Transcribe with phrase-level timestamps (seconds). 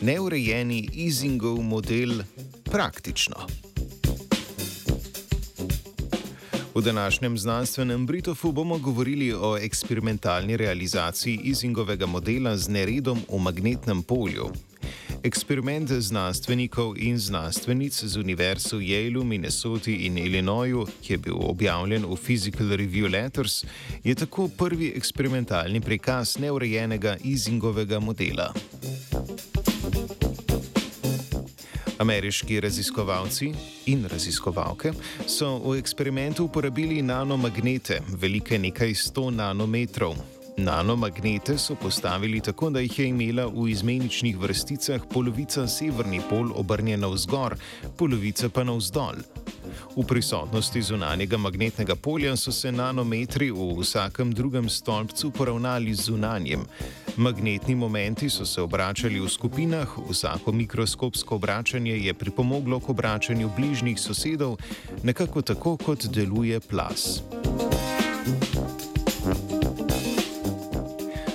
[0.00, 2.10] Neurejeni easingov model
[2.64, 3.36] praktično.
[6.74, 14.02] V današnjem znanstvenem Britofu bomo govorili o eksperimentalni realizaciji easingovega modela z neredom v magnetnem
[14.02, 14.52] polju.
[15.22, 22.04] Eksperiment znanstvenikov in znanstvenic z univerz v Yaleu, Minnesoti in Illinoisu, ki je bil objavljen
[22.04, 23.64] v Physical Review Letters,
[24.04, 28.52] je tako prvi eksperimentalni prikaz neurejenega easingovega modela.
[31.98, 33.52] Ameriški raziskovalci
[33.86, 34.92] in raziskovalke
[35.26, 40.16] so v eksperimentu uporabili nanomagnete, velike nekaj 100 nanometrov.
[40.56, 47.08] Nanomagnete so postavili tako, da jih je imela v izmeničnih vrsticah polovica severni pol obrnjena
[47.12, 47.56] vzgor,
[47.96, 49.20] polovica pa navzdol.
[49.96, 56.64] V prisotnosti zunanjega magnetnega polja so se nanometri v vsakem drugem stolpcu poravnali z zunanjem.
[57.16, 64.00] Magnetni momenti so se obračali v skupinah, vsako mikroskopsko obračanje je pripomoglo k obračanju bližnjih
[64.00, 64.56] sosedov,
[65.02, 67.22] nekako tako kot deluje plas.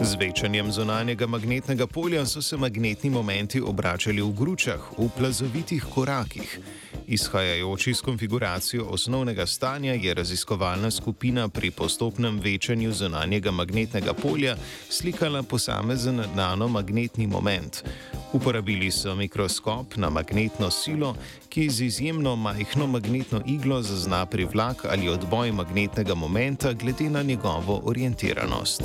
[0.00, 6.60] Z večanjem zunanjega magnetnega polja so se magnetni momenti obračali v gručah, v plazovitih korakih.
[7.06, 14.56] Izhajajoč iz konfiguracije osnovnega stanja je raziskovalna skupina pri postopnem večanju zunanjega magnetnega polja
[14.90, 17.84] slikala posamezen nanomagnetni moment.
[18.32, 21.16] Uporabili so mikroskop na magnetno silo,
[21.48, 27.82] ki z izjemno majhno magnetno iglo zazna privlak ali odboj magnetnega momenta glede na njegovo
[27.84, 28.82] orientiranost.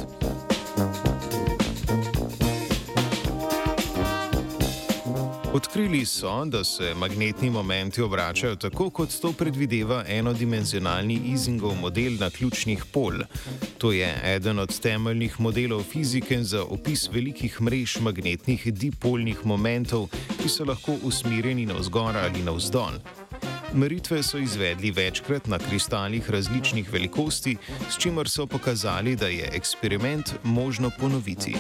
[5.54, 12.30] Odkrili so, da se magnetni momenti obračajo tako, kot to predvideva enodimenzionalni easingov model na
[12.30, 13.14] ključnih pol.
[13.78, 20.08] To je eden od temeljnih modelov fizike za opis velikih mrež magnetnih dipolnih momentov,
[20.42, 23.00] ki so lahko usmerjeni navzgor ali navzdol.
[23.74, 27.58] Meritve so izvedli večkrat na kristalih različnih velikosti,
[27.90, 31.56] s čimer so pokazali, da je eksperiment možno ponoviti.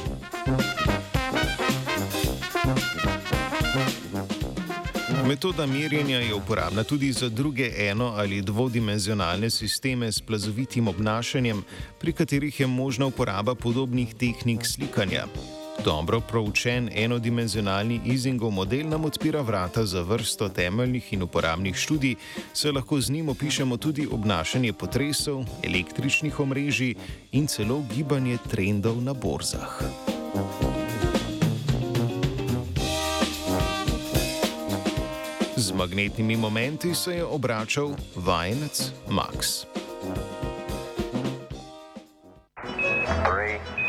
[5.07, 11.63] Metoda merjenja je uporabna tudi za druge eno- ali dvodimenzionalne sisteme s plazovitim obnašanjem,
[11.99, 15.25] pri katerih je možna uporaba podobnih tehnik slikanja.
[15.85, 22.15] Dobro proučen enodimenzionalni easingov model nam odpira vrata za vrsto temeljnih in uporabnih študij,
[22.53, 26.95] saj lahko z njim opišemo tudi obnašanje potresov, električnih omrežij
[27.31, 30.16] in celo gibanje trendov na borzah.
[35.77, 39.65] magnetnimi momenti se je obračal vajenec Max.
[43.25, 43.86] Three.